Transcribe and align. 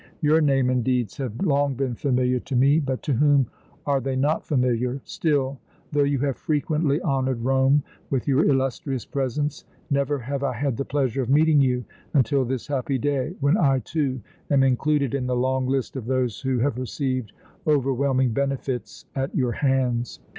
Your 0.21 0.41
name 0.41 0.71
and 0.71 0.83
deeds 0.83 1.17
have 1.17 1.39
long 1.43 1.75
been 1.75 1.93
familiar 1.93 2.39
to 2.39 2.55
me, 2.55 2.79
but 2.79 3.03
to 3.03 3.13
whom 3.13 3.45
are 3.85 4.01
they 4.01 4.15
not 4.15 4.47
familiar! 4.47 4.99
Still, 5.03 5.59
though 5.91 6.01
you 6.05 6.17
have 6.17 6.37
frequently 6.37 6.99
honored 7.03 7.43
Rome 7.45 7.83
with 8.09 8.27
your 8.27 8.43
illustrious 8.43 9.05
presence, 9.05 9.63
never 9.91 10.17
have 10.17 10.41
I 10.41 10.53
had 10.53 10.75
the 10.75 10.85
pleasure 10.85 11.21
of 11.21 11.29
meeting 11.29 11.61
you 11.61 11.85
until 12.15 12.45
this 12.45 12.65
happy 12.65 12.97
day 12.97 13.35
when 13.41 13.59
I, 13.59 13.77
too, 13.77 14.19
am 14.49 14.63
included 14.63 15.13
in 15.13 15.27
the 15.27 15.35
long 15.35 15.67
list 15.67 15.95
of 15.95 16.07
those 16.07 16.41
who 16.41 16.57
have 16.57 16.79
received 16.79 17.33
overwhelming 17.67 18.31
benefits 18.33 19.05
at 19.15 19.35
your 19.35 19.51
hands. 19.51 20.19